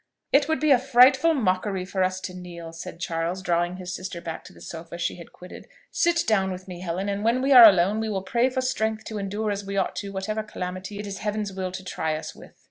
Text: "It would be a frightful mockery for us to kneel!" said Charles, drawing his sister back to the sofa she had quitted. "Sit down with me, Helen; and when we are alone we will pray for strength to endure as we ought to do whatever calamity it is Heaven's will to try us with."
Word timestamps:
"It 0.31 0.47
would 0.49 0.59
be 0.59 0.71
a 0.71 0.79
frightful 0.79 1.35
mockery 1.35 1.85
for 1.85 2.01
us 2.03 2.19
to 2.21 2.33
kneel!" 2.33 2.73
said 2.73 2.99
Charles, 2.99 3.43
drawing 3.43 3.75
his 3.75 3.93
sister 3.93 4.19
back 4.19 4.43
to 4.45 4.51
the 4.51 4.59
sofa 4.59 4.97
she 4.97 5.17
had 5.17 5.31
quitted. 5.31 5.67
"Sit 5.91 6.23
down 6.25 6.51
with 6.51 6.67
me, 6.67 6.79
Helen; 6.79 7.07
and 7.07 7.23
when 7.23 7.39
we 7.39 7.51
are 7.51 7.69
alone 7.69 7.99
we 7.99 8.09
will 8.09 8.23
pray 8.23 8.49
for 8.49 8.61
strength 8.61 9.03
to 9.03 9.19
endure 9.19 9.51
as 9.51 9.63
we 9.63 9.77
ought 9.77 9.95
to 9.97 10.07
do 10.07 10.11
whatever 10.11 10.41
calamity 10.41 10.97
it 10.97 11.05
is 11.05 11.19
Heaven's 11.19 11.53
will 11.53 11.71
to 11.71 11.83
try 11.83 12.15
us 12.15 12.33
with." 12.33 12.59